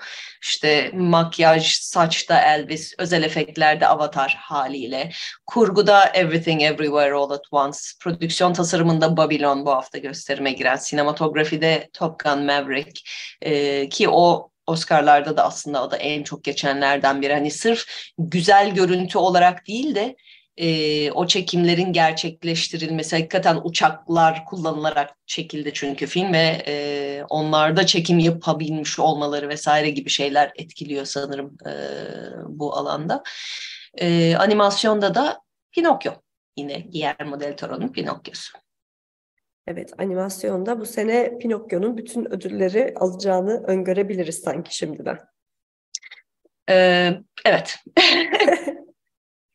[0.43, 5.11] İşte makyaj, saçta Elvis, özel efektlerde Avatar haliyle.
[5.47, 7.79] Kurguda Everything Everywhere All at Once.
[8.01, 10.77] Prodüksiyon tasarımında Babylon bu hafta gösterime giren.
[10.77, 13.01] Sinematografide Top Gun Maverick.
[13.43, 17.33] Ee, ki o Oscar'larda da aslında o da en çok geçenlerden biri.
[17.33, 17.87] Hani sırf
[18.19, 20.17] güzel görüntü olarak değil de
[20.57, 28.99] e, o çekimlerin gerçekleştirilmesi hakikaten uçaklar kullanılarak çekildi çünkü film ve e, onlarda çekim yapabilmiş
[28.99, 31.73] olmaları vesaire gibi şeyler etkiliyor sanırım e,
[32.47, 33.23] bu alanda.
[33.99, 35.41] E, animasyonda da
[35.73, 36.13] Pinokyo
[36.57, 38.59] yine Guillermo del Toro'nun Pinokyo'su.
[39.67, 45.19] Evet, animasyonda bu sene Pinokyo'nun bütün ödülleri alacağını öngörebiliriz sanki şimdiden.
[46.71, 47.13] Ee,
[47.45, 47.77] evet.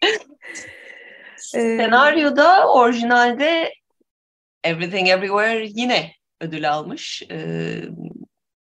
[1.38, 3.74] Senaryoda orijinalde
[4.64, 7.24] Everything Everywhere yine ödül almış.
[7.32, 7.82] Ee,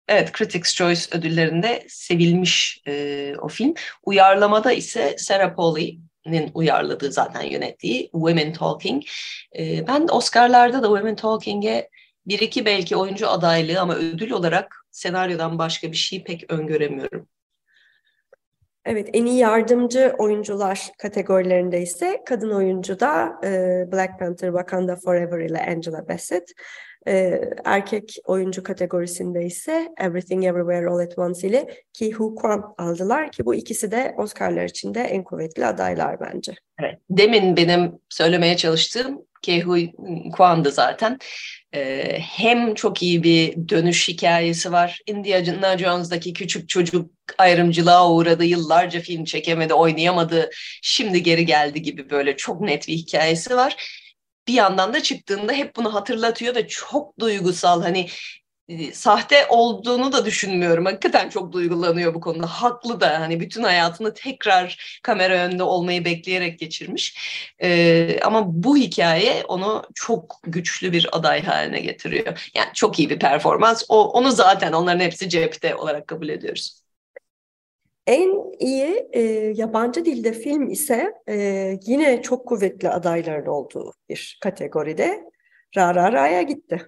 [0.08, 3.74] evet Critics' Choice ödüllerinde sevilmiş e, o film.
[4.04, 9.04] Uyarlamada ise Sarah Polley'nin uyarladığı zaten yönettiği Women Talking.
[9.60, 11.90] Ee, ben Oscar'larda da Women Talking'e
[12.26, 17.28] bir iki belki oyuncu adaylığı ama ödül olarak senaryodan başka bir şey pek öngöremiyorum.
[18.90, 23.50] Evet, en iyi yardımcı oyuncular kategorilerinde ise kadın oyuncu da e,
[23.92, 26.52] Black Panther Wakanda Forever ile Angela Bassett.
[27.08, 33.32] E, erkek oyuncu kategorisinde ise Everything Everywhere All at Once ile Ki Hu Kwan aldılar
[33.32, 36.54] ki bu ikisi de Oscar'lar için de en kuvvetli adaylar bence.
[36.80, 39.78] Evet, demin benim söylemeye çalıştığım Ki Hu
[40.32, 41.20] Kwan'dı zaten.
[41.76, 45.00] Ee, hem çok iyi bir dönüş hikayesi var.
[45.08, 50.50] Indiana Jones'daki küçük çocuk ayrımcılığa uğradı, yıllarca film çekemedi, oynayamadı,
[50.82, 53.76] şimdi geri geldi gibi böyle çok net bir hikayesi var.
[54.48, 58.08] Bir yandan da çıktığında hep bunu hatırlatıyor ve çok duygusal hani
[58.94, 60.86] sahte olduğunu da düşünmüyorum.
[60.86, 62.48] Hakikaten çok duygulanıyor bu konuda.
[62.48, 67.18] Haklı da hani bütün hayatını tekrar kamera önünde olmayı bekleyerek geçirmiş.
[67.62, 72.52] Ee, ama bu hikaye onu çok güçlü bir aday haline getiriyor.
[72.56, 73.84] Yani çok iyi bir performans.
[73.90, 76.82] O, onu zaten onların hepsi cepte olarak kabul ediyoruz.
[78.08, 79.22] En iyi e,
[79.56, 81.36] yabancı dilde film ise e,
[81.86, 85.24] yine çok kuvvetli adayların olduğu bir kategoride
[85.78, 86.86] Ra Ra Ra'ya gitti.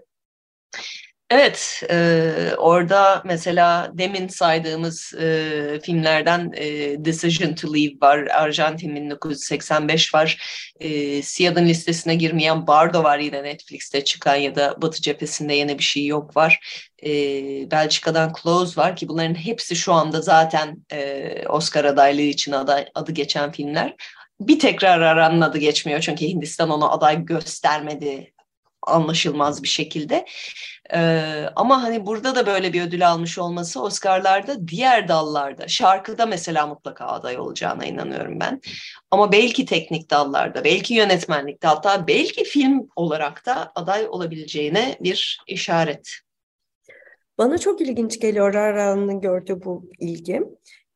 [1.33, 6.65] Evet, e, orada mesela demin saydığımız e, filmlerden e,
[7.05, 10.37] Decision to Leave var, Arjantin 1985 var,
[10.79, 15.83] e, Siyad'ın listesine girmeyen Bardo var yine Netflix'te çıkan ya da Batı cephesinde yine bir
[15.83, 16.59] şey yok var.
[17.03, 17.11] E,
[17.71, 23.11] Belçika'dan Close var ki bunların hepsi şu anda zaten e, Oscar adaylığı için aday, adı
[23.11, 23.95] geçen filmler.
[24.39, 28.33] Bir tekrar aranın adı geçmiyor çünkü Hindistan onu aday göstermedi
[28.87, 30.25] anlaşılmaz bir şekilde.
[30.93, 36.67] Ee, ama hani burada da böyle bir ödül almış olması Oscar'larda diğer dallarda, şarkıda mesela
[36.67, 38.61] mutlaka aday olacağına inanıyorum ben.
[39.11, 46.09] Ama belki teknik dallarda, belki yönetmenlikte hatta belki film olarak da aday olabileceğine bir işaret.
[47.37, 50.41] Bana çok ilginç geliyor Rara'nın gördüğü bu ilgi.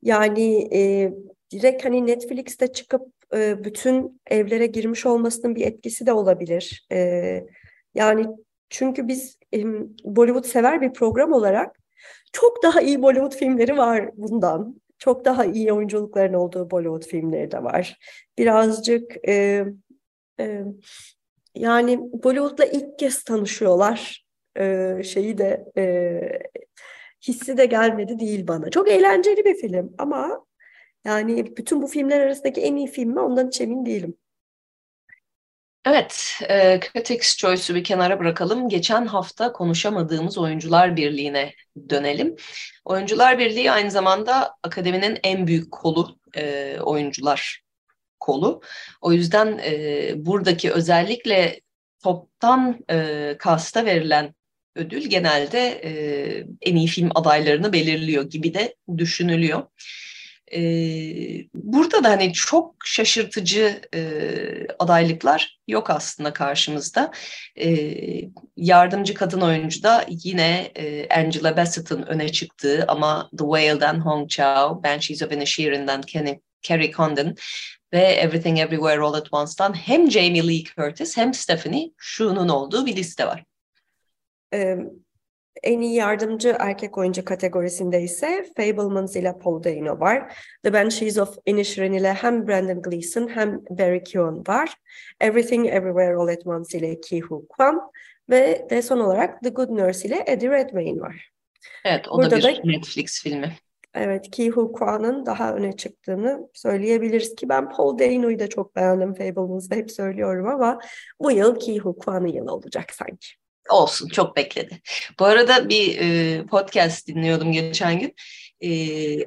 [0.01, 1.11] Yani e,
[1.51, 3.01] direkt hani Netflix'te çıkıp
[3.35, 6.85] e, bütün evlere girmiş olmasının bir etkisi de olabilir.
[6.91, 6.97] E,
[7.95, 8.27] yani
[8.69, 9.37] çünkü biz
[10.03, 11.79] Bollywood sever bir program olarak
[12.33, 14.81] çok daha iyi Bollywood filmleri var bundan.
[14.97, 17.97] Çok daha iyi oyunculukların olduğu Bollywood filmleri de var.
[18.37, 19.65] Birazcık e,
[20.39, 20.63] e,
[21.55, 24.25] yani Bollywood'la ilk kez tanışıyorlar.
[24.59, 26.19] E, şeyi de e,
[27.27, 28.69] hissi de gelmedi değil bana.
[28.69, 30.45] Çok eğlenceli bir film ama
[31.05, 34.17] yani bütün bu filmler arasındaki en iyi film mi ondan hiç emin değilim.
[35.85, 38.69] Evet, e, Critics Choice'u bir kenara bırakalım.
[38.69, 41.53] Geçen hafta konuşamadığımız Oyuncular Birliği'ne
[41.89, 42.35] dönelim.
[42.85, 47.61] Oyuncular Birliği aynı zamanda akademinin en büyük kolu, e, oyuncular
[48.19, 48.61] kolu.
[49.01, 51.61] O yüzden e, buradaki özellikle
[52.03, 54.35] toptan e, kasta verilen
[54.75, 55.91] ödül genelde e,
[56.61, 59.63] en iyi film adaylarını belirliyor gibi de düşünülüyor.
[60.53, 60.59] E,
[61.53, 64.01] burada da hani çok şaşırtıcı e,
[64.79, 67.11] adaylıklar yok aslında karşımızda.
[67.59, 67.97] E,
[68.57, 74.83] yardımcı kadın oyuncu da yine e, Angela Bassett'ın öne çıktığı ama The Whale'den Hong Chao,
[74.83, 77.35] Banshees of Inisherin'den Kenny, Carrie Condon
[77.93, 82.95] ve Everything Everywhere All at Once'dan hem Jamie Lee Curtis hem Stephanie Shu'nun olduğu bir
[82.95, 83.43] liste var.
[85.63, 90.37] En iyi yardımcı erkek oyuncu kategorisinde ise Fablemans ile Paul Dano var.
[90.63, 94.75] The Banshees of Inisherin ile hem Brandon Gleeson hem Barry Keoghan var.
[95.21, 97.81] Everything Everywhere All at Once ile Ki Hu Kwan
[98.29, 101.31] ve de son olarak The Good Nurse ile Eddie Redmayne var.
[101.85, 103.55] Evet, o Burada da bir da, Netflix filmi.
[103.93, 109.13] Evet, Ki Hu Kwan'ın daha öne çıktığını söyleyebiliriz ki ben Paul Dano'yu da çok beğendim
[109.13, 110.79] Fableman's'da hep söylüyorum ama
[111.21, 113.27] bu yıl Ki Hu Kwan'ın yılı olacak sanki.
[113.69, 114.81] Olsun, çok bekledi.
[115.19, 118.15] Bu arada bir e, podcast dinliyordum geçen gün.
[118.61, 118.69] E,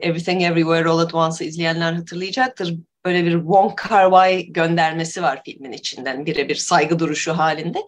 [0.00, 2.74] Everything Everywhere All At Once'ı izleyenler hatırlayacaktır
[3.04, 7.78] böyle bir Wong Kar Wai göndermesi var filmin içinden birebir saygı duruşu halinde.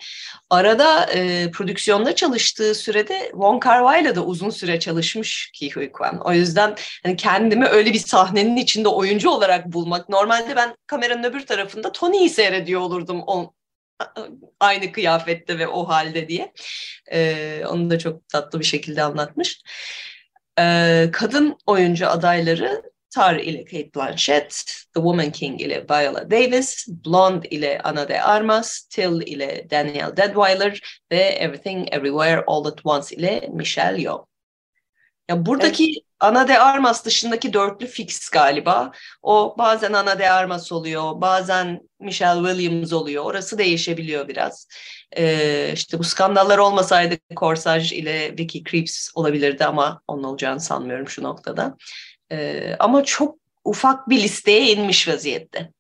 [0.51, 6.21] Arada e, prodüksiyonda çalıştığı sürede Wong Kar Wai'la da uzun süre çalışmış Ki Huy Kwan.
[6.25, 10.09] O yüzden hani kendimi öyle bir sahnenin içinde oyuncu olarak bulmak.
[10.09, 13.23] Normalde ben kameranın öbür tarafında Tony'yi seyrediyor olurdum
[14.61, 16.53] aynı kıyafette ve o halde diye.
[17.13, 19.63] E, onu da çok tatlı bir şekilde anlatmış.
[20.59, 27.49] E, kadın oyuncu adayları Tar ile Kate Blanchett, The Woman King ile Viola Davis, Blonde
[27.49, 33.49] ile Ana de Armas, Till ile Daniel Deadweiler ve Everything Everywhere All at Once ile
[33.53, 34.30] Michelle Yeoh.
[35.31, 36.05] Ya buradaki evet.
[36.21, 38.93] Ana de Armas dışındaki dörtlü fix galiba.
[39.23, 43.25] O bazen Ana de Armas oluyor, bazen Michelle Williams oluyor.
[43.25, 44.69] Orası değişebiliyor biraz.
[45.17, 51.23] Ee, işte bu skandallar olmasaydı Corsage ile Vicky Creeps olabilirdi ama onun olacağını sanmıyorum şu
[51.23, 51.77] noktada.
[52.33, 55.71] Ee, ama çok ufak bir listeye inmiş vaziyette.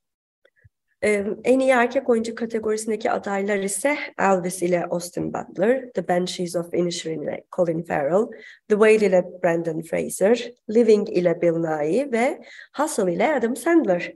[1.04, 6.74] Ee, en iyi erkek oyuncu kategorisindeki adaylar ise Elvis ile Austin Butler, The Banshees of
[6.74, 8.26] Inisherin ile Colin Farrell,
[8.68, 12.40] The Whale ile Brandon Fraser, Living ile Bill Nighy ve
[12.76, 14.12] Hustle ile Adam Sandler.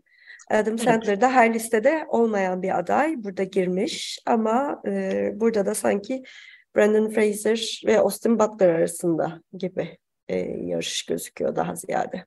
[0.50, 3.24] Adam Sandler da her listede olmayan bir aday.
[3.24, 6.22] Burada girmiş ama e, burada da sanki
[6.76, 12.24] Brandon Fraser ve Austin Butler arasında gibi e, yarış gözüküyor daha ziyade.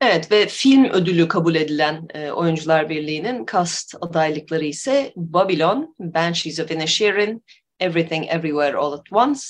[0.00, 6.70] Evet ve film ödülü kabul edilen e, Oyuncular Birliği'nin cast adaylıkları ise Babylon, Banshees of
[6.70, 7.44] Inisherin,
[7.80, 9.40] Everything Everywhere All at Once,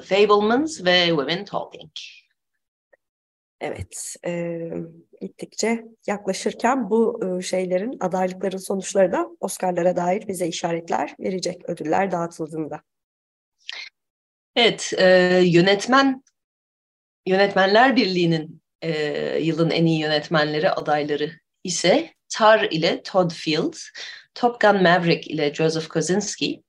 [0.00, 1.90] The Fablemans ve Women Talking.
[3.60, 4.58] Evet, e,
[5.20, 12.80] gittikçe yaklaşırken bu e, şeylerin, adaylıkların sonuçları da Oscar'lara dair bize işaretler verecek ödüller dağıtıldığında.
[14.56, 16.24] Evet, e, yönetmen
[17.26, 21.30] Yönetmenler Birliği'nin e, yılın en iyi yönetmenleri adayları
[21.64, 23.74] ise Tar ile Todd Field,
[24.34, 26.62] Top Gun Maverick ile Joseph Kosinski,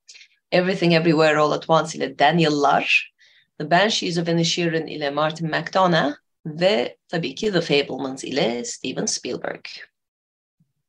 [0.52, 3.14] Everything Everywhere All at Once ile Daniel Lar,
[3.60, 6.14] The Banshees of Inisherin ile Martin McDonagh
[6.46, 9.66] ve tabii ki The Fablemans ile Steven Spielberg.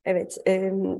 [0.05, 0.53] Evet, e,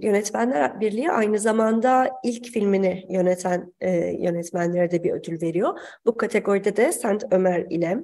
[0.03, 5.79] Yönetmenler Birliği aynı zamanda ilk filmini yöneten e, yönetmenlere de bir ödül veriyor.
[6.07, 7.99] Bu kategoride de Saint Ömer ile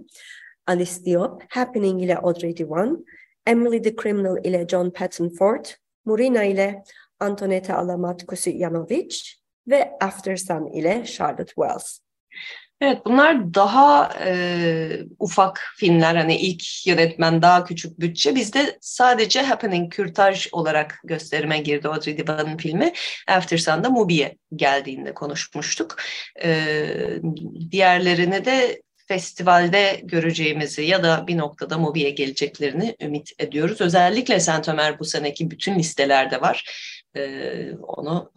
[0.67, 3.05] Alice Diop, Happening ile Audrey Diwan,
[3.47, 5.65] Emily the Criminal ile John Patton Ford,
[6.05, 6.83] Murina ile
[7.21, 9.17] Antonetta Alamat Kusijanovic
[9.67, 11.99] ve After Sun ile Charlotte Wells.
[12.81, 19.93] Evet bunlar daha e, ufak filmler hani ilk yönetmen daha küçük bütçe bizde sadece Happening
[19.93, 22.93] Kürtaj olarak gösterime girdi Audrey Divan'ın filmi
[23.29, 25.97] After Sun'da Mubi'ye geldiğinde konuşmuştuk.
[26.43, 26.65] E,
[27.71, 33.81] diğerlerini de festivalde göreceğimizi ya da bir noktada Mobi'ye geleceklerini ümit ediyoruz.
[33.81, 36.71] Özellikle Saint Ömer bu seneki bütün listelerde var.
[37.17, 38.33] Ee, onu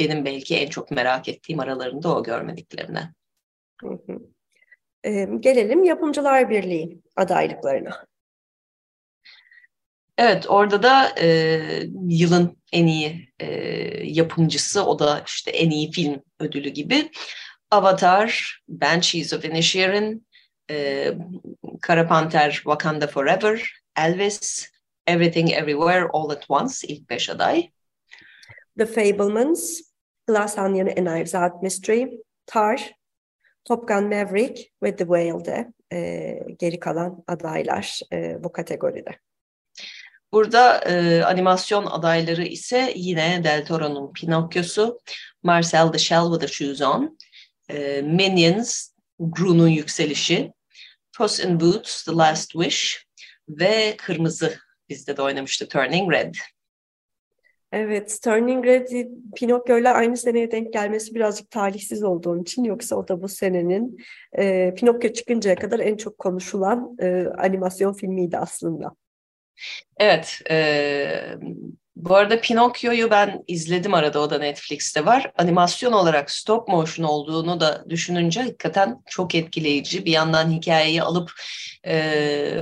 [0.00, 3.14] benim belki en çok merak ettiğim aralarında o.
[3.82, 4.18] Hı hı.
[5.04, 8.06] Ee, gelelim Yapımcılar Birliği adaylıklarına.
[10.18, 11.60] Evet, orada da e,
[12.08, 13.46] yılın en iyi e,
[14.04, 17.10] yapımcısı, o da işte en iyi film ödülü gibi.
[17.74, 18.30] Avatar,
[18.68, 20.20] Banshees of Inisherin,
[20.70, 21.12] e,
[21.82, 23.60] Kara Panter, Wakanda Forever,
[23.96, 24.68] Elvis,
[25.06, 27.70] Everything Everywhere All at Once ilk beş aday.
[28.78, 29.80] The Fablemans,
[30.26, 32.78] Glass Onion and Knives Out Mystery, Tar,
[33.64, 39.18] Top Gun Maverick ve The Whale'de e, geri kalan adaylar e, bu kategoride.
[40.32, 45.00] Burada e, animasyon adayları ise yine Del Toro'nun Pinokyo'su,
[45.42, 47.18] Marcel the Shell with the Shoes On,
[47.68, 50.52] e, Minions, Gru'nun yükselişi,
[51.16, 53.06] Puss in Boots, The Last Wish
[53.48, 54.58] ve Kırmızı
[54.88, 56.34] bizde de oynamıştı Turning Red.
[57.72, 58.88] Evet, Turning Red
[59.36, 63.98] Pinokyo ile aynı seneye denk gelmesi birazcık talihsiz olduğum için yoksa o da bu senenin
[64.38, 68.96] e, Pinokyo çıkıncaya kadar en çok konuşulan e, animasyon filmiydi aslında.
[69.96, 71.38] Evet, e,
[71.96, 75.32] bu arada Pinokyo'yu ben izledim arada o da Netflix'te var.
[75.38, 80.04] Animasyon olarak stop motion olduğunu da düşününce hakikaten çok etkileyici.
[80.04, 81.32] Bir yandan hikayeyi alıp
[81.84, 81.94] e,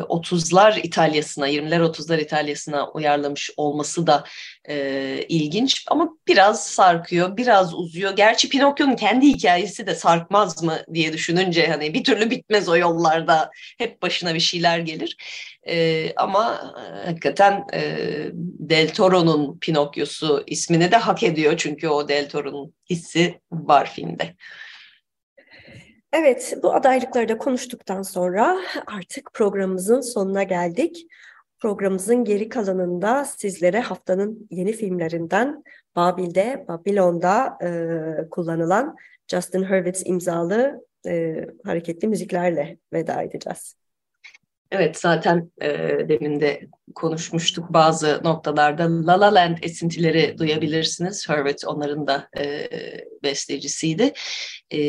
[0.08, 4.24] 30'lar İtalya'sına, 20'ler 30'lar İtalya'sına uyarlamış olması da
[4.68, 8.16] e, ilginç ama biraz sarkıyor, biraz uzuyor.
[8.16, 13.50] Gerçi Pinokyo'nun kendi hikayesi de sarkmaz mı diye düşününce hani bir türlü bitmez o yollarda.
[13.78, 15.16] Hep başına bir şeyler gelir.
[15.68, 17.80] E, ama e, hakikaten e,
[18.58, 24.34] Del Toro'nun Pinokyo'su ismini de hak ediyor çünkü o Del Toro'nun hissi var filmde.
[26.12, 31.06] Evet, bu adaylıkları da konuştuktan sonra artık programımızın sonuna geldik.
[31.62, 35.64] Programımızın geri kalanında sizlere haftanın yeni filmlerinden
[35.96, 38.96] Babil'de, Babilon'da e, kullanılan
[39.28, 43.76] Justin Hurwitz imzalı e, hareketli müziklerle veda edeceğiz.
[44.70, 45.68] Evet zaten e,
[46.08, 46.60] demin de
[46.94, 51.28] konuşmuştuk bazı noktalarda La La Land esintileri duyabilirsiniz.
[51.28, 52.68] Hurwitz onların da e,
[53.22, 54.12] bestecisiydi.
[54.74, 54.80] E,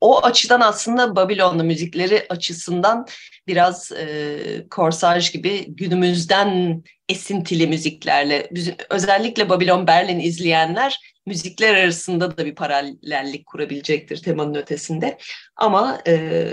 [0.00, 3.06] o açıdan aslında Babilonlu müzikleri açısından
[3.46, 8.50] biraz e, korsaj gibi günümüzden esintili müziklerle
[8.90, 15.18] özellikle Babilon Berlin izleyenler müzikler arasında da bir paralellik kurabilecektir temanın ötesinde.
[15.56, 16.44] Ama e,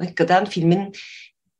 [0.00, 0.92] hakikaten filmin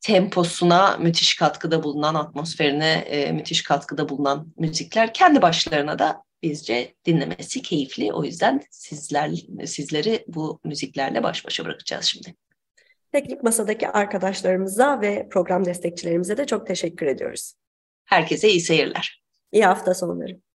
[0.00, 7.62] temposuna müthiş katkıda bulunan, atmosferine e, müthiş katkıda bulunan müzikler kendi başlarına da bizce dinlemesi
[7.62, 8.12] keyifli.
[8.12, 9.30] O yüzden sizler
[9.66, 12.34] sizleri bu müziklerle baş başa bırakacağız şimdi.
[13.12, 17.54] Teknik masadaki arkadaşlarımıza ve program destekçilerimize de çok teşekkür ediyoruz.
[18.04, 19.22] Herkese iyi seyirler.
[19.52, 20.40] İyi hafta sonları.